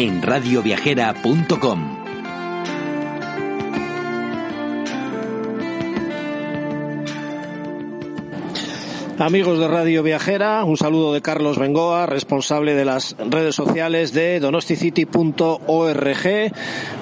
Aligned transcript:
en 0.00 0.22
radioviajera.com. 0.22 1.98
Amigos 9.18 9.58
de 9.58 9.68
Radio 9.68 10.02
Viajera, 10.02 10.64
un 10.64 10.78
saludo 10.78 11.12
de 11.12 11.20
Carlos 11.20 11.58
Bengoa, 11.58 12.06
responsable 12.06 12.74
de 12.74 12.86
las 12.86 13.14
redes 13.18 13.54
sociales 13.54 14.14
de 14.14 14.40
donosticity.org. 14.40 16.52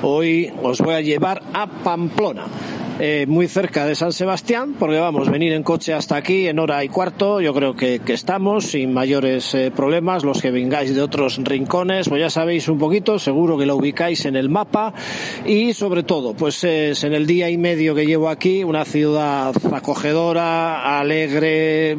Hoy 0.02 0.52
os 0.60 0.80
voy 0.80 0.94
a 0.94 1.00
llevar 1.00 1.40
a 1.52 1.68
Pamplona 1.68 2.46
eh, 3.00 3.26
muy 3.28 3.46
cerca 3.46 3.86
de 3.86 3.94
San 3.94 4.12
Sebastián, 4.12 4.74
porque 4.76 4.98
vamos, 4.98 5.30
venir 5.30 5.52
en 5.52 5.62
coche 5.62 5.94
hasta 5.94 6.16
aquí 6.16 6.48
en 6.48 6.58
hora 6.58 6.82
y 6.82 6.88
cuarto, 6.88 7.40
yo 7.40 7.54
creo 7.54 7.76
que, 7.76 8.00
que 8.00 8.12
estamos 8.12 8.66
sin 8.66 8.92
mayores 8.92 9.54
eh, 9.54 9.70
problemas. 9.70 10.24
Los 10.24 10.42
que 10.42 10.50
vengáis 10.50 10.92
de 10.96 11.00
otros 11.00 11.38
rincones, 11.38 12.08
pues 12.08 12.20
ya 12.20 12.28
sabéis 12.28 12.66
un 12.66 12.76
poquito, 12.76 13.20
seguro 13.20 13.56
que 13.56 13.66
lo 13.66 13.76
ubicáis 13.76 14.24
en 14.24 14.34
el 14.34 14.48
mapa. 14.48 14.92
Y 15.46 15.74
sobre 15.74 16.02
todo, 16.02 16.34
pues 16.34 16.64
es 16.64 17.04
en 17.04 17.14
el 17.14 17.24
día 17.24 17.48
y 17.50 17.56
medio 17.56 17.94
que 17.94 18.04
llevo 18.04 18.28
aquí, 18.28 18.64
una 18.64 18.84
ciudad 18.84 19.54
acogedora, 19.72 20.98
alegre, 20.98 21.96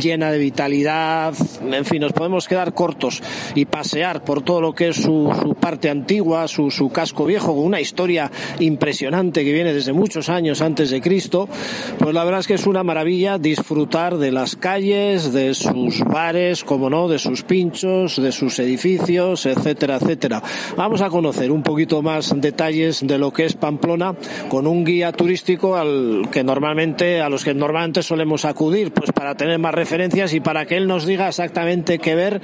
llena 0.00 0.32
de 0.32 0.38
vitalidad, 0.38 1.32
en 1.70 1.84
fin, 1.84 2.00
nos 2.00 2.12
podemos 2.12 2.48
quedar 2.48 2.74
cortos 2.74 3.22
y 3.54 3.66
pasear 3.66 4.24
por 4.24 4.42
todo 4.42 4.60
lo 4.60 4.72
que 4.74 4.88
es 4.88 4.96
su, 4.96 5.32
su 5.40 5.54
parte 5.54 5.90
antigua, 5.90 6.48
su, 6.48 6.72
su 6.72 6.90
casco 6.90 7.24
viejo, 7.24 7.54
con 7.54 7.64
una 7.64 7.80
historia 7.80 8.32
impresionante 8.58 9.44
que 9.44 9.52
viene 9.52 9.72
desde 9.72 9.92
muchos 9.92 10.28
años 10.28 10.39
años 10.40 10.62
antes 10.62 10.88
de 10.88 11.02
Cristo, 11.02 11.50
pues 11.98 12.14
la 12.14 12.24
verdad 12.24 12.40
es 12.40 12.46
que 12.46 12.54
es 12.54 12.66
una 12.66 12.82
maravilla 12.82 13.36
disfrutar 13.36 14.16
de 14.16 14.32
las 14.32 14.56
calles, 14.56 15.34
de 15.34 15.52
sus 15.52 16.00
bares, 16.00 16.64
como 16.64 16.88
no, 16.88 17.08
de 17.08 17.18
sus 17.18 17.42
pinchos, 17.42 18.16
de 18.16 18.32
sus 18.32 18.58
edificios, 18.58 19.44
etcétera, 19.44 19.96
etcétera. 19.96 20.42
Vamos 20.78 21.02
a 21.02 21.10
conocer 21.10 21.52
un 21.52 21.62
poquito 21.62 22.00
más 22.00 22.32
detalles 22.40 23.06
de 23.06 23.18
lo 23.18 23.34
que 23.34 23.44
es 23.44 23.54
Pamplona 23.54 24.14
con 24.48 24.66
un 24.66 24.82
guía 24.82 25.12
turístico 25.12 25.76
al 25.76 26.28
que 26.32 26.42
normalmente, 26.42 27.20
a 27.20 27.28
los 27.28 27.44
que 27.44 27.52
normalmente 27.52 28.02
solemos 28.02 28.46
acudir, 28.46 28.92
pues 28.94 29.12
para 29.12 29.34
tener 29.34 29.58
más 29.58 29.74
referencias 29.74 30.32
y 30.32 30.40
para 30.40 30.64
que 30.64 30.78
él 30.78 30.88
nos 30.88 31.04
diga 31.04 31.28
exactamente 31.28 31.98
qué 31.98 32.14
ver 32.14 32.40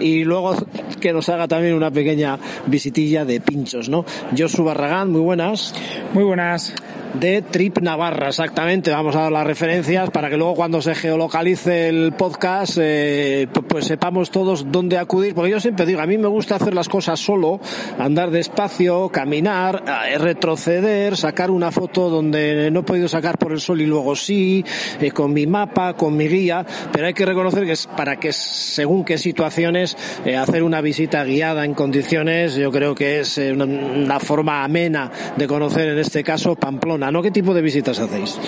y 0.00 0.24
luego 0.24 0.56
que 1.00 1.12
nos 1.12 1.28
haga 1.28 1.46
también 1.46 1.74
una 1.74 1.92
pequeña 1.92 2.40
visitilla 2.66 3.24
de 3.24 3.40
pinchos, 3.40 3.88
¿no? 3.88 4.04
Josu 4.36 4.64
Barragán, 4.64 5.12
muy 5.12 5.20
buenas. 5.20 5.72
Muy 6.12 6.24
buenas 6.24 6.74
de 7.14 7.42
Trip 7.42 7.78
Navarra, 7.78 8.28
exactamente. 8.28 8.90
Vamos 8.90 9.16
a 9.16 9.22
dar 9.22 9.32
las 9.32 9.46
referencias 9.46 10.10
para 10.10 10.28
que 10.28 10.36
luego 10.36 10.54
cuando 10.54 10.82
se 10.82 10.94
geolocalice 10.94 11.88
el 11.88 12.12
podcast, 12.12 12.78
eh, 12.80 13.48
pues 13.68 13.86
sepamos 13.86 14.30
todos 14.30 14.70
dónde 14.70 14.98
acudir. 14.98 15.34
Porque 15.34 15.50
yo 15.50 15.60
siempre 15.60 15.86
digo, 15.86 16.00
a 16.00 16.06
mí 16.06 16.18
me 16.18 16.28
gusta 16.28 16.56
hacer 16.56 16.74
las 16.74 16.88
cosas 16.88 17.20
solo, 17.20 17.60
andar 17.98 18.30
despacio, 18.30 19.08
caminar, 19.08 19.84
eh, 20.08 20.18
retroceder, 20.18 21.16
sacar 21.16 21.50
una 21.50 21.70
foto 21.70 22.10
donde 22.10 22.70
no 22.70 22.80
he 22.80 22.82
podido 22.82 23.08
sacar 23.08 23.38
por 23.38 23.52
el 23.52 23.60
sol 23.60 23.80
y 23.80 23.86
luego 23.86 24.14
sí, 24.16 24.64
eh, 25.00 25.10
con 25.10 25.32
mi 25.32 25.46
mapa, 25.46 25.94
con 25.94 26.16
mi 26.16 26.28
guía, 26.28 26.66
pero 26.92 27.06
hay 27.06 27.14
que 27.14 27.24
reconocer 27.24 27.64
que 27.64 27.72
es 27.72 27.86
para 27.86 28.16
que 28.16 28.32
según 28.32 29.04
qué 29.04 29.18
situaciones 29.18 29.96
hacer 30.38 30.62
una 30.62 30.80
visita 30.80 31.24
guiada 31.24 31.64
en 31.64 31.74
condiciones, 31.74 32.54
yo 32.56 32.70
creo 32.70 32.94
que 32.94 33.20
es 33.20 33.38
una, 33.38 33.64
una 33.64 34.20
forma 34.20 34.64
amena 34.64 35.10
de 35.36 35.46
conocer 35.46 35.88
en 35.88 35.98
este 35.98 36.22
caso 36.22 36.54
Pamplona 36.56 36.95
¿no? 36.98 37.22
¿Qué 37.22 37.30
tipo 37.30 37.54
de 37.54 37.62
visitas 37.62 37.98
hacéis? 37.98 38.38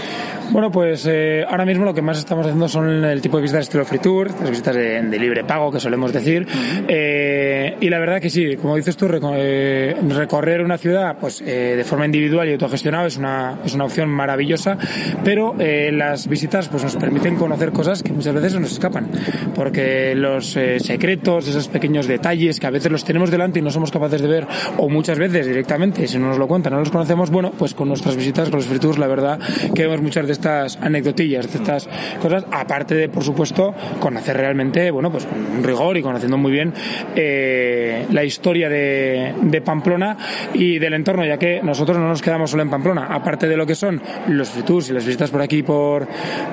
Bueno, 0.50 0.70
pues 0.70 1.06
eh, 1.06 1.44
ahora 1.48 1.66
mismo 1.66 1.84
lo 1.84 1.92
que 1.92 2.00
más 2.00 2.18
estamos 2.18 2.46
haciendo 2.46 2.68
son 2.68 3.04
el 3.04 3.20
tipo 3.20 3.36
de 3.36 3.42
visitas 3.42 3.64
estilo 3.64 3.84
free 3.84 3.98
tour, 3.98 4.30
las 4.40 4.50
visitas 4.50 4.74
de, 4.74 5.02
de 5.02 5.18
libre 5.18 5.44
pago 5.44 5.70
que 5.70 5.78
solemos 5.78 6.12
decir. 6.12 6.46
eh, 6.88 7.76
y 7.80 7.90
la 7.90 7.98
verdad 7.98 8.20
que 8.20 8.30
sí, 8.30 8.56
como 8.56 8.76
dices 8.76 8.96
tú, 8.96 9.06
eh, 9.10 9.94
recorrer 10.08 10.62
una 10.62 10.78
ciudad 10.78 11.16
pues 11.20 11.42
eh, 11.42 11.74
de 11.76 11.84
forma 11.84 12.06
individual 12.06 12.48
y 12.48 12.52
autogestionado 12.52 13.06
es 13.06 13.18
una, 13.18 13.58
es 13.64 13.74
una 13.74 13.84
opción 13.84 14.08
maravillosa, 14.08 14.78
pero 15.22 15.54
eh, 15.58 15.90
las 15.92 16.26
visitas 16.28 16.68
pues 16.68 16.82
nos 16.82 16.96
permiten 16.96 17.36
conocer 17.36 17.70
cosas 17.72 18.02
que 18.02 18.12
muchas 18.12 18.34
veces 18.34 18.58
nos 18.58 18.72
escapan, 18.72 19.08
porque 19.54 20.14
los 20.14 20.56
eh, 20.56 20.80
secretos, 20.80 21.46
esos 21.46 21.68
pequeños 21.68 22.06
detalles 22.06 22.58
que 22.58 22.66
a 22.66 22.70
veces 22.70 22.90
los 22.90 23.04
tenemos 23.04 23.30
delante 23.30 23.58
y 23.58 23.62
no 23.62 23.70
somos 23.70 23.90
capaces 23.90 24.22
de 24.22 24.28
ver, 24.28 24.46
o 24.78 24.88
muchas 24.88 25.18
veces 25.18 25.46
directamente, 25.46 26.06
si 26.06 26.18
no 26.18 26.28
nos 26.28 26.38
lo 26.38 26.48
cuentan, 26.48 26.72
no 26.72 26.78
los 26.80 26.90
conocemos, 26.90 27.30
bueno, 27.30 27.52
pues 27.58 27.74
con 27.74 27.88
nuestras 27.88 28.16
visitas, 28.16 28.37
con 28.46 28.58
los 28.58 28.66
free 28.66 28.78
la 28.98 29.06
verdad 29.08 29.40
que 29.74 29.82
vemos 29.82 30.00
muchas 30.00 30.26
de 30.26 30.32
estas 30.32 30.76
anecdotillas, 30.76 31.50
de 31.50 31.58
estas 31.58 31.88
cosas, 32.22 32.44
aparte 32.52 32.94
de, 32.94 33.08
por 33.08 33.24
supuesto, 33.24 33.74
conocer 33.98 34.36
realmente, 34.36 34.90
bueno, 34.90 35.10
pues 35.10 35.26
con 35.26 35.62
rigor 35.64 35.96
y 35.96 36.02
conociendo 36.02 36.38
muy 36.38 36.52
bien 36.52 36.72
eh, 37.16 38.06
la 38.12 38.24
historia 38.24 38.68
de, 38.68 39.62
Pamplona 39.64 40.16
y 40.54 40.78
del 40.78 40.94
entorno, 40.94 41.26
ya 41.26 41.36
que 41.36 41.60
nosotros 41.62 41.98
no 41.98 42.08
nos 42.08 42.22
quedamos 42.22 42.50
solo 42.50 42.62
en 42.62 42.70
Pamplona, 42.70 43.06
aparte 43.10 43.48
de 43.48 43.56
lo 43.56 43.66
que 43.66 43.74
son 43.74 44.00
los 44.28 44.48
free 44.50 44.64
y 44.88 44.92
las 44.92 45.04
visitas 45.04 45.30
por 45.30 45.42
aquí, 45.42 45.62
por, 45.64 46.06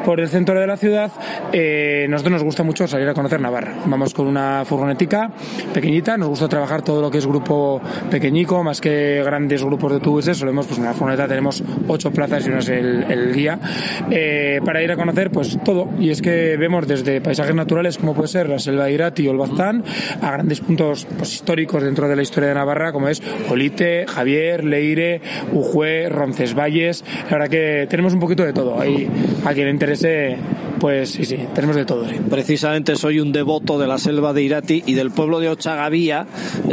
por 0.04 0.20
el 0.20 0.28
centro 0.28 0.60
de 0.60 0.66
la 0.66 0.76
ciudad, 0.76 1.12
eh, 1.54 2.08
nosotros 2.10 2.34
nos 2.34 2.44
gusta 2.44 2.64
mucho 2.64 2.88
salir 2.88 3.08
a 3.08 3.14
conocer 3.14 3.40
Navarra. 3.40 3.76
Vamos 3.86 4.14
con 4.14 4.26
una 4.28 4.64
furgonetica 4.66 5.32
pequeñita, 5.74 6.18
nos 6.18 6.30
gusta 6.30 6.48
trabajar 6.48 6.82
todo 6.82 7.02
lo 7.02 7.12
que 7.12 7.20
es 7.20 7.28
grupo 7.28 7.80
pequeñico, 8.10 8.64
más 8.64 8.82
que 8.82 9.22
grandes 9.24 9.64
grupos 9.64 9.94
de 9.94 10.00
tubuses, 10.00 10.38
solemos, 10.38 10.66
pues 10.66 10.80
en 10.80 10.86
la 10.86 10.94
furgoneta 10.94 11.28
tenemos 11.28 11.64
ocho 11.88 12.12
plazas 12.12 12.46
y 12.46 12.50
uno 12.50 12.60
es 12.60 12.70
el, 12.70 13.04
el 13.10 13.34
guía, 13.34 13.60
eh, 14.10 14.60
para 14.64 14.84
ir 14.84 14.92
a 14.92 14.96
conocer 14.96 15.32
pues 15.32 15.58
todo. 15.64 15.90
Y 16.00 16.10
es 16.10 16.22
que 16.22 16.58
vemos 16.58 16.88
desde 16.88 17.22
paisajes 17.22 17.56
naturales 17.56 17.98
como 17.98 18.14
puede 18.14 18.28
ser 18.28 18.50
la 18.50 18.60
selva 18.60 18.86
de 18.86 18.94
Irati 18.94 19.28
o 19.28 19.32
el 19.32 19.38
Baztán, 19.38 19.84
a 20.22 20.32
grandes 20.32 20.62
puntos 20.62 21.06
pues, 21.18 21.34
históricos 21.34 21.84
dentro 21.84 22.08
de 22.08 22.16
la 22.16 22.22
historia 22.22 22.50
de 22.50 22.56
Navarra, 22.56 22.92
como 22.92 23.08
es 23.08 23.22
Olite, 23.50 24.06
Javier, 24.08 24.64
Leire, 24.64 25.22
Ujue, 25.52 26.10
Roncesvalles. 26.10 27.04
La 27.26 27.38
verdad 27.38 27.50
que 27.50 27.88
tenemos 27.90 28.14
un 28.14 28.20
poquito 28.20 28.44
de 28.44 28.54
todo. 28.54 28.80
Ahí, 28.80 29.10
a 29.46 29.54
quien 29.54 29.66
le 29.66 29.72
interese, 29.72 30.38
pues 30.80 31.12
sí, 31.12 31.26
sí, 31.26 31.38
tenemos 31.54 31.76
de 31.76 31.86
todo. 31.86 32.08
Sí. 32.08 32.16
Precisamente 32.30 32.96
soy 32.96 33.20
un 33.20 33.32
devoto 33.32 33.80
de 33.80 33.88
la 33.88 33.98
selva 33.98 34.34
de 34.34 34.44
Irati 34.44 34.84
y 34.86 34.94
del 34.94 35.12
pueblo 35.12 35.40
de 35.40 35.50
Ochagavía, 35.50 36.28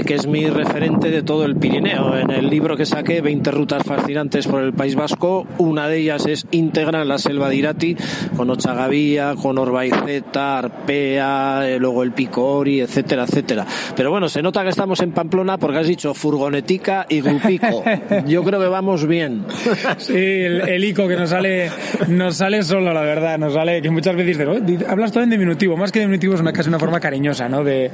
que 0.06 0.14
es 0.14 0.26
mi 0.26 0.46
referente 0.48 1.10
de 1.10 1.22
todo 1.22 1.44
el 1.44 1.56
Pirineo. 1.56 2.18
En 2.18 2.30
el 2.30 2.50
libro 2.50 2.76
que 2.76 2.86
saqué, 2.86 3.20
20 3.20 3.50
rutas 3.50 3.82
fascinantes 3.84 4.46
por 4.46 4.62
el 4.62 4.72
País 4.72 4.94
Vasco, 4.94 5.46
una 5.58 5.88
de 5.88 5.98
ellas 5.98 6.26
es 6.26 6.46
íntegra 6.50 7.02
en 7.02 7.08
la 7.08 7.18
selva 7.18 7.48
de 7.48 7.56
Irati, 7.56 7.96
con 8.36 8.50
Ochagavía, 8.50 9.34
con 9.40 9.58
Orbaiceta, 9.58 10.58
Arpea, 10.58 11.68
eh, 11.68 11.78
luego 11.78 12.02
el 12.02 12.12
Picori, 12.12 12.80
etcétera, 12.80 13.24
etcétera. 13.24 13.66
Pero 13.96 14.10
bueno, 14.10 14.28
se 14.28 14.42
nota 14.42 14.62
que 14.62 14.70
estamos 14.70 15.00
en 15.00 15.12
Pamplona 15.12 15.58
porque 15.58 15.78
has 15.78 15.86
dicho 15.86 16.14
furgonetica 16.14 17.06
y 17.08 17.20
grupico. 17.20 17.84
Yo 18.26 18.42
creo 18.42 18.60
que 18.60 18.66
vamos 18.66 19.06
bien. 19.06 19.44
sí, 19.98 20.14
el, 20.14 20.68
el, 20.68 20.84
ico 20.84 21.06
que 21.06 21.16
nos 21.16 21.30
sale, 21.30 21.70
nos 22.08 22.36
sale 22.36 22.62
solo, 22.62 22.92
la 22.92 23.02
verdad, 23.02 23.38
nos 23.38 23.54
sale 23.54 23.80
que 23.80 23.91
muchas 23.92 24.16
veces 24.16 24.38
dices, 24.38 24.88
hablas 24.88 25.12
todo 25.12 25.22
en 25.22 25.30
diminutivo, 25.30 25.76
más 25.76 25.92
que 25.92 26.00
diminutivo 26.00 26.34
es 26.34 26.40
una, 26.40 26.52
casi 26.52 26.68
una 26.68 26.78
forma 26.78 27.00
cariñosa, 27.00 27.48
¿no? 27.48 27.64
De, 27.64 27.90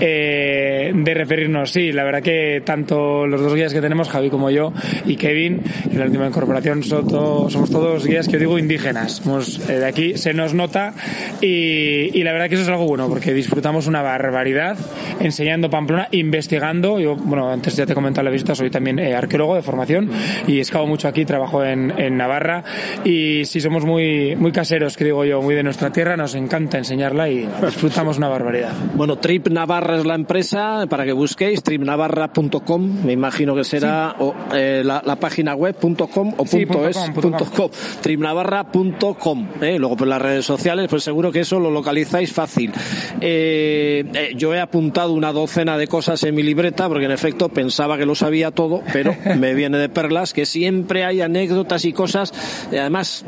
eh, 0.00 0.92
de 0.94 1.14
referirnos, 1.14 1.72
sí, 1.72 1.92
la 1.92 2.04
verdad 2.04 2.22
que 2.22 2.62
tanto 2.64 3.26
los 3.26 3.40
dos 3.40 3.54
guías 3.54 3.72
que 3.72 3.80
tenemos, 3.80 4.08
Javi 4.08 4.30
como 4.30 4.50
yo, 4.50 4.72
y 5.06 5.16
Kevin, 5.16 5.62
y 5.90 5.96
la 5.96 6.04
última 6.04 6.26
incorporación, 6.26 6.82
todos, 6.82 7.52
somos 7.52 7.70
todos 7.70 8.06
guías 8.06 8.26
que 8.26 8.34
yo 8.34 8.38
digo 8.40 8.58
indígenas. 8.58 9.22
Eh, 9.68 9.72
de 9.72 9.86
aquí 9.86 10.16
se 10.16 10.34
nos 10.34 10.54
nota 10.54 10.94
y, 11.40 12.10
y, 12.18 12.22
la 12.22 12.32
verdad 12.32 12.48
que 12.48 12.54
eso 12.54 12.64
es 12.64 12.68
algo 12.68 12.86
bueno 12.86 13.08
porque 13.08 13.32
disfrutamos 13.32 13.86
una 13.86 14.02
barbaridad 14.02 14.76
enseñando 15.20 15.70
Pamplona, 15.70 16.08
investigando. 16.10 17.00
Yo, 17.00 17.16
bueno, 17.16 17.50
antes 17.50 17.76
ya 17.76 17.86
te 17.86 17.92
he 17.92 17.94
comentado 17.94 18.24
la 18.24 18.30
visita, 18.30 18.54
soy 18.54 18.70
también 18.70 18.98
eh, 18.98 19.14
arqueólogo 19.14 19.54
de 19.54 19.62
formación 19.62 20.10
y 20.46 20.60
escavo 20.60 20.86
mucho 20.86 21.08
aquí, 21.08 21.24
trabajo 21.24 21.64
en, 21.64 21.92
en 21.98 22.16
Navarra 22.16 22.64
y 23.04 23.44
sí 23.44 23.60
somos 23.60 23.84
muy, 23.84 24.36
muy 24.36 24.52
caseros, 24.52 24.96
que 24.96 25.04
digo 25.04 25.24
yo 25.24 25.35
muy 25.42 25.54
de 25.54 25.62
nuestra 25.62 25.90
tierra, 25.90 26.16
nos 26.16 26.34
encanta 26.34 26.78
enseñarla 26.78 27.28
y 27.28 27.48
disfrutamos 27.64 28.18
una 28.18 28.28
barbaridad. 28.28 28.72
Bueno, 28.94 29.16
Trip 29.18 29.48
Navarra 29.48 29.96
es 29.96 30.04
la 30.04 30.14
empresa 30.14 30.86
para 30.88 31.04
que 31.04 31.12
busquéis, 31.12 31.62
tripnavarra.com, 31.62 33.04
me 33.04 33.12
imagino 33.12 33.54
que 33.54 33.64
será 33.64 34.16
o, 34.18 34.34
eh, 34.54 34.82
la, 34.84 35.02
la, 35.04 35.16
página 35.16 35.54
web.com 35.54 36.34
o 36.36 36.46
Sí, 36.46 36.66
punto 36.66 36.78
punto 36.78 36.88
es, 36.88 36.96
com, 36.96 37.12
punto 37.14 37.38
punto 37.38 37.44
com, 37.56 37.70
tripnavarra.com. 38.00 39.48
Eh, 39.60 39.78
luego 39.78 39.96
por 39.96 40.08
las 40.08 40.20
redes 40.20 40.44
sociales, 40.44 40.86
pues 40.88 41.02
seguro 41.02 41.32
que 41.32 41.40
eso 41.40 41.58
lo 41.58 41.70
localizáis 41.70 42.32
fácil. 42.32 42.72
Eh, 43.20 44.32
yo 44.36 44.54
he 44.54 44.60
apuntado 44.60 45.12
una 45.12 45.32
docena 45.32 45.78
de 45.78 45.86
cosas 45.86 46.22
en 46.24 46.34
mi 46.34 46.42
libreta 46.42 46.88
porque 46.88 47.06
en 47.06 47.12
efecto 47.12 47.48
pensaba 47.48 47.98
que 47.98 48.06
lo 48.06 48.14
sabía 48.14 48.50
todo, 48.50 48.82
pero 48.92 49.14
me 49.38 49.54
viene 49.54 49.78
de 49.78 49.88
perlas 49.88 50.32
que 50.32 50.46
siempre 50.46 51.04
hay 51.04 51.20
anécdotas 51.20 51.84
y 51.84 51.92
cosas, 51.92 52.32
además, 52.70 53.24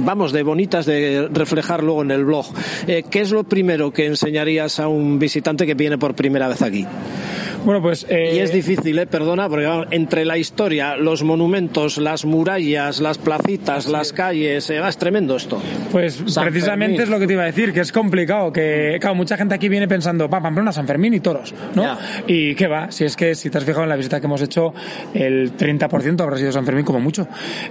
vamos, 0.00 0.32
de 0.32 0.42
bonitas 0.42 0.86
de 0.86 1.17
reflejar 1.26 1.82
luego 1.82 2.02
en 2.02 2.10
el 2.10 2.24
blog. 2.24 2.46
Eh, 2.86 3.04
¿Qué 3.10 3.20
es 3.20 3.30
lo 3.30 3.44
primero 3.44 3.92
que 3.92 4.06
enseñarías 4.06 4.80
a 4.80 4.88
un 4.88 5.18
visitante 5.18 5.66
que 5.66 5.74
viene 5.74 5.98
por 5.98 6.14
primera 6.14 6.48
vez 6.48 6.62
aquí? 6.62 6.86
Bueno, 7.64 7.82
pues... 7.82 8.06
eh, 8.08 8.32
Y 8.34 8.38
es 8.38 8.52
difícil, 8.52 8.98
eh, 8.98 9.06
perdona, 9.06 9.48
porque 9.48 9.66
vamos, 9.66 9.88
entre 9.90 10.24
la 10.24 10.38
historia, 10.38 10.96
los 10.96 11.22
monumentos, 11.22 11.98
las 11.98 12.24
murallas, 12.24 13.00
las 13.00 13.18
placitas, 13.18 13.86
las 13.88 14.12
calles, 14.12 14.68
eh, 14.70 14.78
va, 14.80 14.88
es 14.88 14.96
tremendo 14.96 15.36
esto. 15.36 15.60
Pues 15.92 16.22
San 16.26 16.44
precisamente 16.48 16.96
Fermín. 16.96 17.02
es 17.02 17.08
lo 17.08 17.18
que 17.18 17.26
te 17.26 17.32
iba 17.34 17.42
a 17.42 17.46
decir, 17.46 17.72
que 17.72 17.80
es 17.80 17.92
complicado, 17.92 18.52
que 18.52 18.96
claro, 19.00 19.14
mucha 19.16 19.36
gente 19.36 19.54
aquí 19.54 19.68
viene 19.68 19.88
pensando, 19.88 20.28
pa, 20.30 20.40
Pamplona, 20.40 20.72
San 20.72 20.86
Fermín 20.86 21.14
y 21.14 21.20
toros, 21.20 21.54
¿no? 21.74 21.82
Ya. 21.82 21.98
Y 22.26 22.54
qué 22.54 22.66
va, 22.68 22.90
si 22.90 23.04
es 23.04 23.16
que 23.16 23.34
si 23.34 23.50
te 23.50 23.58
has 23.58 23.64
fijado 23.64 23.82
en 23.82 23.88
la 23.88 23.96
visita 23.96 24.20
que 24.20 24.26
hemos 24.26 24.40
hecho, 24.42 24.72
el 25.14 25.56
30% 25.56 26.20
habrá 26.20 26.36
sido 26.36 26.52
San 26.52 26.64
Fermín 26.64 26.84
como 26.84 27.00
mucho, 27.00 27.26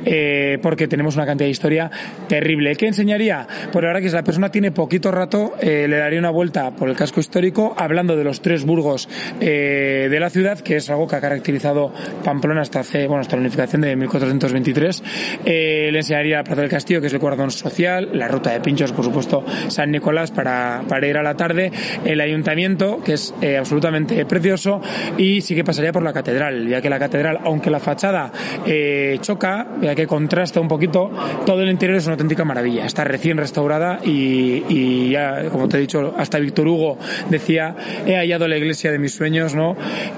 eh, 0.06 0.60
porque 0.62 0.88
tenemos 0.88 1.16
una 1.16 1.26
cantidad 1.26 1.48
de 1.48 1.52
historia 1.52 1.92
terrible. 2.28 2.76
¿Qué 2.76 2.88
enseñaría? 2.88 3.48
Pues 3.72 3.82
la 3.84 3.90
verdad 3.90 4.02
que 4.02 4.10
si 4.10 4.16
la 4.16 4.24
persona 4.24 4.50
tiene 4.52 4.72
poquito 4.72 5.12
rato, 5.12 5.54
eh, 5.62 5.88
le 5.88 5.98
daría 5.98 6.20
una 6.20 6.30
vuelta 6.30 6.72
por 6.72 6.90
el 6.90 6.96
casco 6.96 7.20
histórico, 7.20 7.74
hablando 7.78 8.16
de 8.16 8.24
los 8.24 8.42
tres 8.42 8.66
burgos 8.66 9.08
eh, 9.40 9.77
de 9.78 10.20
la 10.20 10.30
ciudad, 10.30 10.60
que 10.60 10.78
es 10.78 10.90
algo 10.90 11.08
que 11.08 11.16
ha 11.16 11.22
caracterizado 11.22 11.92
Pamplona 12.24 12.62
hasta 12.62 12.80
hace, 12.80 13.08
bueno, 13.08 13.22
hasta 13.22 13.36
la 13.36 13.42
unificación 13.42 13.82
de 13.82 13.96
1423. 13.96 15.04
Eh, 15.46 15.90
le 15.92 15.98
enseñaría 16.00 16.38
la 16.38 16.44
Plaza 16.44 16.62
del 16.62 16.70
Castillo, 16.70 17.02
que 17.02 17.08
es 17.08 17.14
el 17.14 17.20
cordón 17.20 17.52
social, 17.52 18.10
la 18.14 18.28
ruta 18.28 18.52
de 18.52 18.60
pinchos, 18.62 18.92
por 18.92 19.06
supuesto, 19.06 19.44
San 19.68 19.92
Nicolás 19.92 20.32
para, 20.32 20.84
para 20.88 21.08
ir 21.08 21.18
a 21.18 21.24
la 21.24 21.36
tarde, 21.36 21.72
el 22.06 22.22
ayuntamiento, 22.22 23.02
que 23.04 23.14
es 23.14 23.34
eh, 23.42 23.58
absolutamente 23.58 24.26
precioso, 24.26 24.82
y 25.18 25.42
sí 25.42 25.56
que 25.56 25.64
pasaría 25.64 25.92
por 25.92 26.04
la 26.04 26.14
catedral, 26.14 26.68
ya 26.68 26.82
que 26.82 26.90
la 26.90 27.00
catedral, 27.00 27.40
aunque 27.44 27.70
la 27.70 27.80
fachada 27.80 28.32
eh, 28.66 29.18
choca, 29.22 29.68
ya 29.82 29.96
que 29.96 30.08
contrasta 30.08 30.60
un 30.60 30.68
poquito, 30.68 31.10
todo 31.46 31.62
el 31.62 31.70
interior 31.70 31.98
es 31.98 32.06
una 32.06 32.14
auténtica 32.14 32.44
maravilla. 32.46 32.86
Está 32.86 33.04
recién 33.04 33.38
restaurada 33.38 34.00
y, 34.04 34.64
y 34.70 35.10
ya, 35.12 35.50
como 35.52 35.68
te 35.68 35.78
he 35.78 35.82
dicho, 35.82 36.14
hasta 36.18 36.40
Víctor 36.40 36.68
Hugo 36.68 36.98
decía, 37.30 37.76
he 38.06 38.16
hallado 38.16 38.48
la 38.48 38.58
iglesia 38.58 38.92
de 38.92 39.00
mis 39.00 39.14
sueños, 39.14 39.56
¿no? 39.56 39.67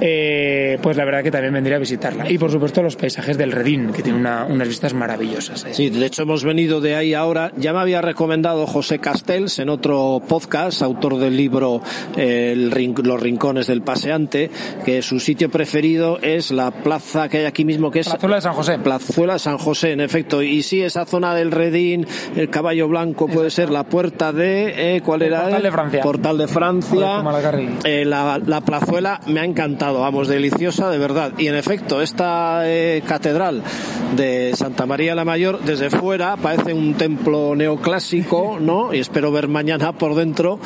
Eh, 0.02 0.78
pues 0.82 0.98
la 0.98 1.06
verdad 1.06 1.24
que 1.24 1.32
también 1.32 1.54
vendría 1.54 1.78
a 1.78 1.80
visitarla. 1.80 2.30
Y 2.30 2.38
por 2.38 2.52
supuesto 2.52 2.82
los 2.84 2.96
paisajes 2.96 3.38
del 3.38 3.52
Redín, 3.52 3.92
que 3.92 4.02
tiene 4.04 4.20
una- 4.20 4.46
unas 4.46 4.68
vistas 4.68 4.94
maravillosas. 4.94 5.66
¿eh? 5.66 5.74
Sí, 5.74 5.90
de 5.90 6.06
hecho 6.06 6.24
hemos 6.24 6.44
venido 6.44 6.82
de 6.82 6.96
ahí 6.96 7.14
ahora. 7.14 7.52
Ya 7.58 7.74
me 7.74 7.80
había 7.80 8.02
recomendado 8.02 8.68
José 8.68 9.00
Castells 9.00 9.60
en 9.60 9.70
otro 9.70 10.22
podcast, 10.28 10.82
autor 10.82 11.18
del 11.18 11.36
libro 11.38 11.82
eh, 12.18 12.52
El 12.54 12.72
Rin- 12.72 12.96
Los 13.04 13.22
Rincones 13.22 13.68
del 13.68 13.82
Paseante, 13.82 14.50
que 14.86 15.02
su 15.02 15.20
sitio 15.20 15.50
preferido 15.50 16.20
es 16.22 16.52
la 16.52 16.72
plaza 16.72 17.30
que 17.30 17.40
hay 17.40 17.46
aquí 17.46 17.66
mismo, 17.66 17.92
que 17.92 18.00
es 18.02 18.10
Plazuela 18.10 18.36
de 18.36 18.42
San 18.42 18.54
José. 18.54 18.80
Plazuela 18.80 19.34
de 19.34 19.40
San 19.40 19.58
José, 19.58 19.92
en 19.92 20.02
efecto. 20.02 20.42
Y 20.42 20.64
sí, 20.64 20.82
esa 20.82 21.06
zona 21.06 21.34
del 21.36 21.52
Redín, 21.52 22.06
el 22.36 22.50
Caballo 22.50 22.88
Blanco 22.88 23.28
puede 23.28 23.50
ser 23.50 23.70
la 23.70 23.84
puerta 23.84 24.32
de... 24.34 24.96
eh, 24.96 25.02
¿Cuál 25.02 25.22
El 25.22 25.28
era? 25.30 25.42
Portal 25.42 25.62
de 25.64 25.72
Francia. 25.72 26.02
Portal 26.02 26.38
de 26.38 26.48
Francia. 26.48 27.22
Joder, 27.22 28.08
la, 28.08 28.40
la 28.46 28.62
plazuela 28.62 29.20
me 29.28 29.39
ha 29.40 29.46
encantado, 29.46 30.02
vamos, 30.02 30.28
deliciosa 30.28 30.90
de 30.90 30.98
verdad. 30.98 31.34
Y 31.38 31.48
en 31.48 31.56
efecto, 31.56 32.02
esta 32.02 32.62
eh, 32.66 33.02
catedral 33.08 33.64
de 34.16 34.52
Santa 34.56 34.86
María 34.86 35.16
la 35.16 35.26
Mayor, 35.26 35.60
desde 35.62 35.90
fuera, 35.90 36.38
parece 36.38 36.74
un 36.74 36.96
templo 36.96 37.56
neoclásico, 37.56 38.58
¿no? 38.60 38.94
Y 38.94 39.00
espero 39.00 39.32
ver 39.32 39.48
mañana 39.48 39.94
por 39.94 40.16
dentro, 40.16 40.60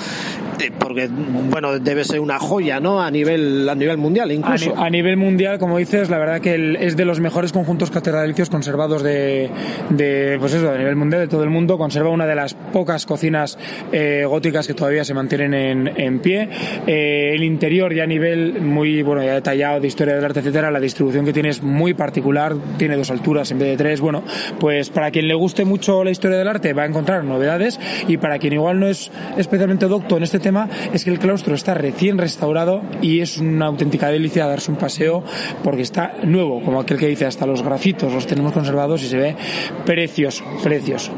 porque, 0.79 1.07
bueno, 1.49 1.79
debe 1.79 2.03
ser 2.03 2.19
una 2.19 2.39
joya, 2.39 2.79
¿no? 2.79 3.01
A 3.01 3.09
nivel, 3.11 3.67
a 3.69 3.75
nivel 3.75 3.97
mundial, 3.97 4.29
A, 4.29 4.33
incluso. 4.33 4.75
ni- 4.75 4.83
a 4.83 4.89
nivel 4.89 5.17
mundial, 5.17 5.57
como 5.59 5.77
dices, 5.77 6.09
la 6.09 6.17
verdad 6.17 6.41
que 6.41 6.53
el- 6.55 6.75
es 6.77 6.95
de 6.95 7.05
los 7.05 7.19
mejores 7.19 7.51
conjuntos 7.51 7.91
catedralicios 7.91 8.49
conservados 8.49 9.03
de, 9.03 9.49
de, 9.89 10.37
pues 10.39 10.53
eso, 10.53 10.69
a 10.71 10.77
nivel 10.77 10.95
mundial 10.95 11.21
de 11.21 11.27
todo 11.27 11.43
el 11.43 11.49
mundo. 11.49 11.77
Conserva 11.77 12.09
una 12.09 12.25
de 12.25 12.35
las 12.35 12.53
pocas 12.53 13.05
cocinas 13.05 13.57
eh, 13.91 14.25
góticas 14.27 14.67
que 14.67 14.73
todavía 14.73 15.03
se 15.03 15.13
mantienen 15.13 15.53
en, 15.53 15.87
en 15.99 16.19
pie. 16.19 16.49
Eh, 16.87 17.31
el 17.33 17.43
interior 17.43 17.93
ya 17.93 18.03
a 18.03 18.07
nivel 18.07 18.61
muy, 18.61 19.01
bueno, 19.03 19.23
ya 19.23 19.33
detallado 19.33 19.79
de 19.79 19.87
historia 19.87 20.15
del 20.15 20.25
arte, 20.25 20.39
etcétera, 20.39 20.71
la 20.71 20.79
distribución 20.79 21.25
que 21.25 21.33
tiene 21.33 21.49
es 21.49 21.61
muy 21.63 21.93
particular, 21.93 22.53
tiene 22.77 22.95
dos 22.95 23.11
alturas 23.11 23.51
en 23.51 23.59
vez 23.59 23.69
de 23.69 23.77
tres. 23.77 24.01
Bueno, 24.01 24.23
pues 24.59 24.89
para 24.89 25.11
quien 25.11 25.27
le 25.27 25.33
guste 25.33 25.65
mucho 25.65 26.03
la 26.03 26.11
historia 26.11 26.37
del 26.37 26.47
arte 26.47 26.73
va 26.73 26.83
a 26.83 26.85
encontrar 26.85 27.23
novedades 27.23 27.79
y 28.07 28.17
para 28.17 28.39
quien 28.39 28.53
igual 28.53 28.79
no 28.79 28.87
es 28.87 29.11
especialmente 29.37 29.87
docto 29.87 30.17
en 30.17 30.23
este 30.23 30.39
tema 30.43 30.69
es 30.93 31.03
que 31.03 31.09
el 31.09 31.17
claustro 31.17 31.55
está 31.55 31.73
recién 31.73 32.19
restaurado 32.19 32.83
y 33.01 33.21
es 33.21 33.39
una 33.39 33.65
auténtica 33.65 34.09
delicia 34.09 34.45
darse 34.45 34.69
un 34.69 34.77
paseo 34.77 35.23
porque 35.63 35.81
está 35.81 36.17
nuevo, 36.23 36.61
como 36.61 36.79
aquel 36.79 36.99
que 36.99 37.07
dice, 37.07 37.25
hasta 37.25 37.47
los 37.47 37.63
grafitos 37.63 38.13
los 38.13 38.27
tenemos 38.27 38.53
conservados 38.53 39.01
y 39.01 39.07
se 39.07 39.17
ve 39.17 39.35
precioso, 39.85 40.43
precioso. 40.61 41.11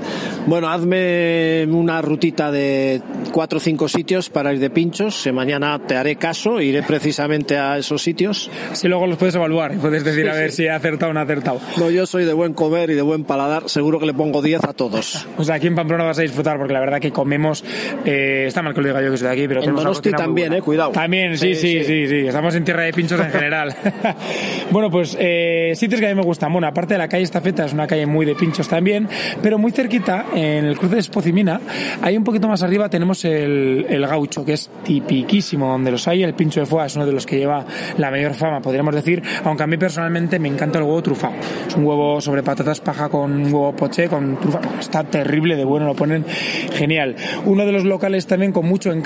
Bueno, 0.47 0.69
hazme 0.69 1.65
una 1.69 2.01
rutita 2.01 2.51
de 2.51 3.01
cuatro 3.31 3.57
o 3.57 3.59
cinco 3.59 3.89
sitios 3.89 4.29
para 4.29 4.53
ir 4.53 4.59
de 4.59 4.69
pinchos. 4.69 5.23
que 5.23 5.31
mañana 5.33 5.79
te 5.85 5.95
haré 5.95 6.15
caso, 6.15 6.61
iré 6.61 6.83
precisamente 6.83 7.57
a 7.57 7.77
esos 7.77 8.01
sitios. 8.01 8.49
Si 8.73 8.87
luego 8.87 9.07
los 9.07 9.17
puedes 9.17 9.35
evaluar 9.35 9.73
y 9.73 9.77
puedes 9.77 10.03
decir 10.03 10.23
Sí, 10.25 10.29
a 10.29 10.33
ver 10.33 10.51
sí. 10.51 10.57
si 10.57 10.63
he 10.65 10.69
acertado 10.71 11.11
o 11.11 11.13
no 11.13 11.19
he 11.19 11.23
acertado. 11.23 11.59
No, 11.77 11.89
yo 11.89 12.05
soy 12.05 12.25
de 12.25 12.33
buen 12.33 12.53
comer 12.53 12.91
y 12.91 12.93
de 12.93 13.01
buen 13.01 13.23
paladar, 13.23 13.67
seguro 13.69 13.99
que 13.99 14.05
le 14.05 14.13
pongo 14.13 14.41
10 14.41 14.63
a 14.63 14.73
todos. 14.73 15.27
O 15.37 15.43
sea, 15.43 15.55
aquí 15.55 15.67
en 15.67 15.75
Pamplona 15.75 16.03
vas 16.03 16.19
a 16.19 16.21
disfrutar 16.21 16.57
porque 16.57 16.73
la 16.73 16.79
verdad 16.79 16.99
que 16.99 17.11
comemos, 17.11 17.63
eh, 18.05 18.45
está 18.47 18.61
mal 18.61 18.73
que 18.73 18.81
lo 18.81 18.87
diga 18.87 19.01
yo 19.01 19.11
que 19.15 19.19
soy 19.19 19.27
de 19.27 19.33
aquí, 19.33 19.47
pero 19.47 19.59
En 19.59 19.65
tenemos 19.65 19.81
una 19.81 19.89
Donosti 19.89 20.09
muy 20.09 20.17
también, 20.17 20.47
buena. 20.49 20.59
eh, 20.59 20.61
cuidado. 20.61 20.91
También, 20.91 21.37
sí, 21.37 21.55
Sí, 21.55 21.61
sí, 21.61 21.83
sí, 21.83 21.83
sí. 21.85 22.07
sí, 22.07 22.27
estamos 22.27 22.55
en 22.55 22.63
tierra 22.63 22.83
de 22.83 22.93
pinchos 22.93 23.19
en 23.19 23.29
general. 23.31 23.75
bueno, 24.71 24.89
pues 24.89 25.15
eh, 25.19 25.71
sitios 25.75 25.99
que 25.99 26.07
a 26.07 26.09
mí 26.09 26.15
me 26.15 26.21
gustan. 26.23 26.51
Bueno, 26.51 26.67
aparte 26.67 26.93
de 26.93 26.97
la 26.99 27.07
calle 27.07 27.23
Estafeta, 27.23 27.65
es 27.65 27.73
una 27.73 27.87
calle 27.87 28.05
muy 28.05 28.25
de 28.25 28.35
pinchos 28.35 28.67
también, 28.67 29.07
pero 29.41 29.57
muy 29.57 29.71
cerquita, 29.71 30.25
en 30.35 30.65
el 30.65 30.77
cruce 30.77 30.95
de 30.95 31.01
Espocimina, 31.01 31.59
ahí 32.01 32.17
un 32.17 32.23
poquito 32.23 32.47
más 32.47 32.61
arriba 32.63 32.89
tenemos 32.89 33.23
el, 33.25 33.85
el 33.89 34.05
gaucho, 34.07 34.43
que 34.45 34.53
es 34.53 34.69
tipiquísimo 34.83 35.67
donde 35.69 35.91
los 35.91 36.07
hay. 36.07 36.23
El 36.23 36.33
pincho 36.33 36.59
de 36.59 36.65
foie 36.65 36.85
es 36.85 36.95
uno 36.95 37.05
de 37.05 37.11
los 37.13 37.25
que 37.25 37.37
lleva 37.37 37.65
la 37.97 38.11
mayor 38.11 38.33
fama, 38.33 38.61
podríamos 38.61 38.93
decir, 38.95 39.21
aunque 39.43 39.63
a 39.63 39.67
mí 39.67 39.77
personalmente 39.77 40.39
me 40.39 40.47
encanta 40.47 40.79
el 40.79 40.85
huevo 40.85 41.01
trufado. 41.01 41.33
Es 41.67 41.75
un 41.75 41.85
huevo 41.85 42.19
sobre 42.21 42.43
patatas 42.43 42.79
paja 42.81 43.09
con 43.09 43.31
un 43.31 43.45
huevo 43.45 43.75
poché, 43.75 44.07
con 44.07 44.39
trufa. 44.39 44.59
Está 44.79 45.03
terrible 45.03 45.55
de 45.55 45.63
bueno, 45.63 45.85
lo 45.85 45.95
ponen 45.95 46.25
genial. 46.73 47.15
Uno 47.45 47.65
de 47.65 47.71
los 47.71 47.83
locales 47.83 48.25
también 48.27 48.51
con 48.51 48.65
mucho 48.65 48.91
encanto 48.91 49.04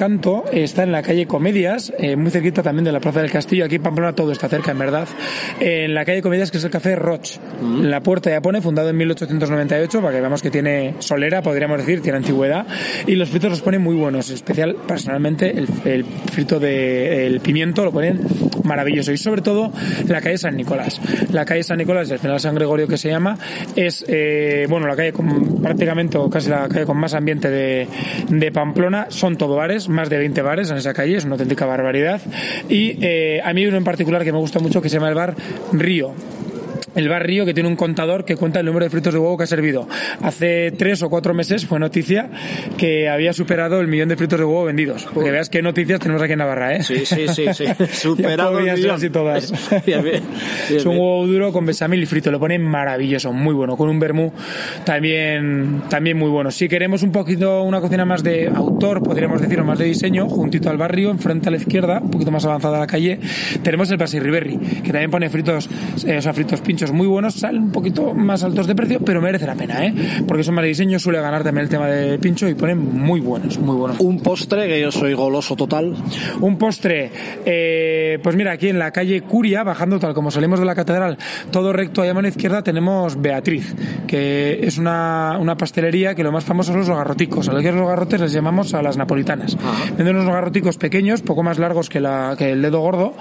está 0.54 0.84
en 0.84 0.94
la 0.94 1.01
calle 1.01 1.28
Comedias, 1.28 1.92
eh, 2.00 2.16
muy 2.16 2.31
cerquita 2.31 2.63
también 2.63 2.86
de 2.86 2.94
la 2.94 3.01
Plaza 3.01 3.22
del 3.22 3.30
Castillo. 3.30 3.66
Aquí 3.66 3.75
en 3.75 3.84
Pamplona 3.84 4.13
todo 4.13 4.31
está 4.31 4.48
cerca, 4.48 4.72
en 4.72 4.80
verdad. 4.80 5.10
En 5.60 5.94
la 5.94 6.06
calle 6.06 6.22
Comedias, 6.22 6.51
que 6.51 6.58
es 6.58 6.63
el 6.63 6.70
Café 6.70 6.96
Roch. 6.96 7.38
En 7.62 7.91
la 7.91 8.00
puerta 8.00 8.29
ya 8.29 8.41
pone, 8.41 8.62
fundado 8.62 8.89
en 8.89 8.96
1898, 8.96 10.01
para 10.01 10.13
que 10.13 10.22
veamos 10.22 10.41
que 10.41 10.51
tiene 10.51 10.96
solera, 11.00 11.41
podríamos 11.41 11.79
decir, 11.79 12.01
tiene 12.01 12.20
antigüedad. 12.20 12.65
Y 13.08 13.15
los 13.15 13.29
fritos 13.29 13.50
los 13.50 13.62
ponen 13.62 13.82
muy 13.82 13.96
buenos. 13.96 14.29
En 14.29 14.36
especial, 14.36 14.77
personalmente, 14.88 15.50
el, 15.50 15.68
el 15.84 16.06
frito 16.06 16.62
de 16.62 17.27
el 17.27 17.41
pimiento 17.41 17.84
lo 17.84 17.91
ponen 17.91 18.22
maravilloso. 18.63 19.12
Y 19.12 19.18
sobre 19.18 19.41
todo, 19.41 19.74
la 20.08 20.22
calle 20.22 20.38
San 20.38 20.56
Nicolás. 20.56 21.01
La 21.34 21.44
calle 21.44 21.63
San 21.63 21.77
Nicolás, 21.77 22.10
al 22.12 22.20
final 22.20 22.39
San 22.39 22.56
Gregorio 22.56 22.88
que 22.88 22.98
se 22.98 23.10
llama, 23.10 23.38
es, 23.75 24.06
eh, 24.08 24.65
bueno, 24.70 24.88
la 24.88 24.96
calle 24.96 25.12
con, 25.12 25.62
prácticamente, 25.62 26.18
o 26.18 26.29
casi 26.29 26.50
la 26.50 26.70
calle 26.70 26.86
con 26.86 26.98
más 26.98 27.13
ambiente 27.13 27.50
de, 27.50 27.88
de 28.29 28.51
Pamplona. 28.53 29.08
Son 29.10 29.36
todo 29.36 29.56
bares, 29.56 29.88
más 29.89 30.10
de 30.10 30.17
20 30.17 30.41
bares 30.41 30.69
en 30.72 30.77
esa 30.77 30.93
calle, 30.93 31.17
es 31.17 31.25
una 31.25 31.34
auténtica 31.34 31.65
barbaridad. 31.65 32.22
Y 32.69 32.98
eh, 33.01 33.41
a 33.43 33.53
mí 33.53 33.62
hay 33.62 33.67
uno 33.67 33.77
en 33.77 33.84
particular 33.84 34.24
que 34.24 34.31
me 34.31 34.39
gusta 34.39 34.60
mucho 34.60 34.81
que 34.81 34.89
se 34.89 34.96
llama 34.96 35.10
el 35.10 35.15
bar 35.15 35.36
Río 35.74 36.13
el 36.96 37.10
bar 37.10 37.25
Río 37.25 37.46
que 37.46 37.53
tiene 37.53 37.69
un 37.69 37.75
contador 37.75 38.25
que 38.25 38.36
cuenta 38.36 38.60
el 38.60 38.65
número 38.65 38.86
de 38.86 38.89
fritos 38.89 39.13
de 39.13 39.19
huevo 39.19 39.38
que 39.38 39.43
ha 39.43 39.48
servido. 39.48 39.88
Hace 40.22 40.72
tres 40.72 41.01
o 41.03 41.10
cuatro 41.10 41.34
meses 41.34 41.65
fue 41.65 41.79
noticia 41.79 42.29
que 42.77 43.10
había 43.10 43.34
superado 43.34 43.79
el 43.79 43.88
millón 43.88 44.10
de 44.10 44.17
fritos 44.17 44.39
de 44.39 44.46
huevo 44.46 44.65
vendidos. 44.65 45.05
Para 45.05 45.25
que 45.25 45.31
veas 45.31 45.50
qué 45.50 45.62
noticias 45.62 46.00
tenemos 46.00 46.22
aquí 46.22 46.34
en 46.34 46.39
Navarra, 46.39 46.75
¿eh? 46.75 46.84
Sí, 46.84 47.05
sí, 47.05 47.27
sí, 47.27 47.46
sí. 47.53 47.65
Superado 47.91 48.60
Ya 48.63 48.74
el 48.74 48.79
millón. 48.79 49.12
todas. 49.12 49.51
Bien, 49.86 50.03
bien. 50.03 50.24
Bien, 50.69 50.79
es 50.79 50.86
un 50.86 50.93
huevo 50.98 51.27
duro 51.27 51.51
con 51.51 51.65
besamil 51.65 52.01
y 52.03 52.05
frito, 52.05 52.31
lo 52.31 52.39
ponen 52.39 52.63
maravilloso, 52.63 53.31
muy 53.34 53.53
bueno, 53.53 53.77
con 53.77 53.89
un 53.89 54.00
vermú 54.00 54.31
también, 54.86 55.84
también 55.89 56.17
muy 56.17 56.29
bueno. 56.29 56.51
Si 56.51 56.67
queremos 56.67 57.03
un 57.03 57.12
poquito 57.12 57.63
una 57.63 57.81
cocina 57.81 58.05
más 58.05 58.24
de 58.24 58.48
autor, 58.48 59.03
podríamos 59.03 59.41
decir, 59.41 59.60
o 59.60 59.65
más 59.65 59.77
de 59.79 59.86
diseño, 59.86 60.27
juntito 60.27 60.69
al 60.69 60.77
barrio, 60.77 61.12
enfrente 61.12 61.50
a 61.50 61.51
la 61.51 61.58
izquierda, 61.58 62.00
un 62.01 62.10
poquito 62.10 62.31
más 62.31 62.46
avanzada 62.46 62.79
la 62.79 62.88
calle, 62.88 63.19
tenemos 63.63 63.89
el 63.91 63.98
Pasir 63.98 64.24
Riverri, 64.24 64.58
que 64.58 64.91
también 64.91 65.12
pone 65.12 65.29
fritos, 65.29 65.69
eh, 66.05 66.17
o 66.17 66.22
sea, 66.22 66.34
fritos 66.34 66.62
pinchos 66.62 66.78
pinchos 66.79 66.95
muy 66.95 67.07
buenos, 67.07 67.33
salen 67.33 67.63
un 67.63 67.71
poquito 67.71 68.13
más 68.13 68.41
altos 68.41 68.65
de 68.65 68.74
precio, 68.74 69.01
pero 69.01 69.21
merece 69.21 69.45
la 69.45 69.55
pena, 69.55 69.86
¿eh? 69.86 69.93
Porque 70.25 70.45
son 70.45 70.55
más 70.55 70.62
de 70.62 70.69
diseño, 70.69 70.98
suele 70.98 71.19
ganar 71.19 71.43
también 71.43 71.65
el 71.65 71.69
tema 71.69 71.88
de 71.88 72.17
pincho 72.19 72.48
y 72.48 72.53
ponen 72.53 72.77
muy 72.77 73.19
buenos, 73.19 73.59
muy 73.59 73.75
buenos. 73.75 74.00
Un 74.00 74.21
postre, 74.21 74.65
que 74.69 74.79
yo 74.79 74.89
soy 74.89 75.13
goloso 75.13 75.57
total. 75.57 75.93
Un 76.39 76.57
postre, 76.57 77.12
eh, 77.45 78.17
pues 78.24 78.38
mira, 78.38 78.53
aquí 78.53 78.69
en 78.69 78.79
la 78.79 78.91
calle 78.91 79.19
Curia, 79.24 79.63
bajando 79.63 80.00
tal 80.00 80.13
como 80.13 80.31
salimos 80.31 80.57
de 80.59 80.65
la 80.65 80.74
catedral, 80.74 81.17
todo 81.51 81.74
recto 81.74 82.01
a 82.01 82.13
mano 82.13 82.29
izquierda, 82.29 82.63
tenemos 82.63 83.21
Beatriz, 83.21 83.75
que 84.07 84.59
es 84.63 84.77
una, 84.77 85.38
una 85.38 85.57
pastelería 85.57 86.15
que 86.15 86.24
lo 86.24 86.31
más 86.31 86.45
famoso 86.45 86.71
son 86.71 86.79
los 86.79 86.89
garroticos. 86.89 87.50
A 87.50 87.53
los 87.53 87.62
garrotes 87.62 88.21
les 88.21 88.31
llamamos 88.31 88.74
a 88.74 88.81
las 88.81 88.95
napolitanas. 88.95 89.57
Venden 89.98 90.15
unos 90.15 90.33
garroticos 90.33 90.77
pequeños, 90.77 91.21
poco 91.21 91.43
más 91.43 91.59
largos 91.59 91.89
que, 91.89 92.00
la, 92.00 92.36
que 92.38 92.51
el 92.51 92.62
dedo 92.62 92.79
gordo, 92.79 93.15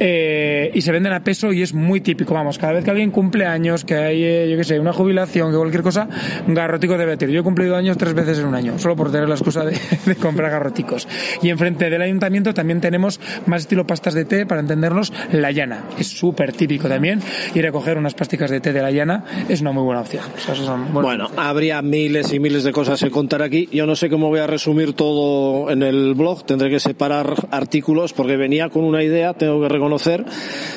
eh, 0.00 0.72
y 0.74 0.80
se 0.82 0.90
venden 0.90 1.12
a 1.12 1.22
peso 1.22 1.52
y 1.52 1.62
es 1.62 1.74
muy 1.74 2.00
típico. 2.00 2.34
Vamos, 2.34 2.58
cada 2.58 2.72
vez 2.72 2.84
que 2.84 2.90
alguien 2.90 3.03
cumple 3.10 3.46
años, 3.46 3.84
que 3.84 3.94
hay, 3.94 4.24
eh, 4.24 4.48
yo 4.50 4.56
qué 4.56 4.64
sé, 4.64 4.80
una 4.80 4.92
jubilación, 4.92 5.50
que 5.50 5.56
cualquier 5.56 5.82
cosa, 5.82 6.08
garrotico 6.46 6.96
de 6.96 7.06
Beatriz. 7.06 7.30
Yo 7.30 7.40
he 7.40 7.44
cumplido 7.44 7.76
años 7.76 7.96
tres 7.96 8.14
veces 8.14 8.38
en 8.38 8.46
un 8.46 8.54
año, 8.54 8.78
solo 8.78 8.96
por 8.96 9.10
tener 9.10 9.28
la 9.28 9.34
excusa 9.34 9.64
de, 9.64 9.78
de 10.06 10.16
comprar 10.16 10.50
garroticos. 10.50 11.08
Y 11.42 11.50
enfrente 11.50 11.90
del 11.90 12.02
ayuntamiento 12.02 12.54
también 12.54 12.80
tenemos 12.80 13.20
más 13.46 13.62
estilo 13.62 13.86
pastas 13.86 14.14
de 14.14 14.24
té, 14.24 14.46
para 14.46 14.60
entendernos, 14.60 15.12
la 15.32 15.50
llana. 15.50 15.84
Es 15.98 16.08
súper 16.08 16.52
típico 16.52 16.88
también. 16.88 17.20
Ir 17.54 17.66
a 17.66 17.72
coger 17.72 17.98
unas 17.98 18.14
pasticas 18.14 18.50
de 18.50 18.60
té 18.60 18.72
de 18.72 18.82
la 18.82 18.90
llana 18.90 19.24
es 19.48 19.60
una 19.60 19.72
muy 19.72 19.82
buena 19.82 20.00
opción. 20.00 20.24
O 20.34 20.54
sea. 20.54 20.74
Bueno, 20.92 21.30
habría 21.36 21.82
miles 21.82 22.32
y 22.32 22.40
miles 22.40 22.64
de 22.64 22.72
cosas 22.72 23.00
que 23.02 23.10
contar 23.10 23.42
aquí. 23.42 23.68
Yo 23.72 23.86
no 23.86 23.96
sé 23.96 24.08
cómo 24.10 24.28
voy 24.28 24.40
a 24.40 24.46
resumir 24.46 24.94
todo 24.94 25.70
en 25.70 25.82
el 25.82 26.14
blog. 26.14 26.44
Tendré 26.44 26.70
que 26.70 26.80
separar 26.80 27.34
artículos 27.50 28.12
porque 28.12 28.36
venía 28.36 28.68
con 28.68 28.84
una 28.84 29.02
idea, 29.02 29.34
tengo 29.34 29.60
que 29.60 29.68
reconocer, 29.68 30.24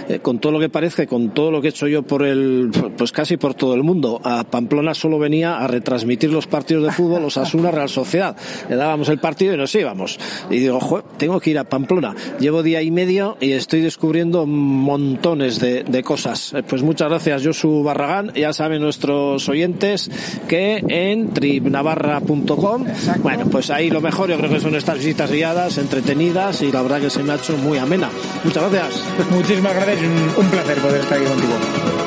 eh, 0.10 0.20
con 0.20 0.40
todo 0.40 0.52
lo 0.54 0.60
que 0.60 0.70
parezca 0.70 1.04
y 1.04 1.08
con 1.08 1.30
todo 1.30 1.52
lo 1.52 1.62
que 1.62 1.68
he 1.68 1.70
hecho 1.70 1.88
yo 1.88 2.04
por 2.04 2.17
el, 2.24 2.72
pues 2.98 3.12
casi 3.12 3.38
por 3.38 3.54
todo 3.54 3.74
el 3.74 3.84
mundo. 3.84 4.20
A 4.24 4.44
Pamplona 4.44 4.94
solo 4.94 5.20
venía 5.20 5.58
a 5.58 5.68
retransmitir 5.68 6.32
los 6.32 6.48
partidos 6.48 6.84
de 6.84 6.92
fútbol, 6.92 7.22
los 7.22 7.38
Asuna 7.38 7.72
Real 7.72 7.90
Sociedad. 7.90 8.36
Le 8.70 8.76
dábamos 8.76 9.10
el 9.10 9.20
partido 9.20 9.54
y 9.54 9.58
nos 9.58 9.74
íbamos. 9.76 10.20
Y 10.50 10.60
digo, 10.60 10.80
"Jue, 10.80 11.04
tengo 11.18 11.40
que 11.40 11.52
ir 11.52 11.60
a 11.60 11.64
Pamplona. 11.64 12.16
Llevo 12.40 12.64
día 12.64 12.82
y 12.82 12.92
medio 12.92 13.38
y 13.40 13.52
estoy 13.52 13.82
descubriendo 13.82 14.46
montones 14.46 15.60
de, 15.60 15.84
de 15.84 16.04
cosas. 16.04 16.54
Eh, 16.54 16.64
Pues 16.68 16.84
muchas 16.84 17.10
gracias, 17.10 17.46
Josu 17.46 17.84
Barragán. 17.84 18.32
Ya 18.36 18.54
saben 18.54 18.82
nuestros 18.82 19.48
oyentes 19.50 20.10
que 20.48 20.84
en 20.88 21.30
tripnavarra.com, 21.34 22.86
bueno, 23.22 23.46
pues 23.52 23.70
ahí 23.70 23.90
lo 23.90 24.02
mejor 24.02 24.30
yo 24.30 24.38
creo 24.38 24.50
que 24.50 24.60
son 24.60 24.76
estas 24.76 24.98
visitas 24.98 25.32
guiadas, 25.32 25.78
entretenidas 25.78 26.62
y 26.62 26.72
la 26.72 26.82
verdad 26.82 27.02
que 27.02 27.10
se 27.10 27.24
me 27.24 27.34
ha 27.34 27.36
hecho 27.36 27.56
muy 27.58 27.78
amena. 27.78 28.10
Muchas 28.44 28.70
gracias. 28.72 29.04
Muchísimas 29.32 29.74
gracias 29.76 30.02
un, 30.02 30.44
un 30.44 30.50
placer 30.52 30.78
poder 30.80 31.02
estar 31.02 31.18
aquí 31.18 31.28
contigo. 31.28 32.07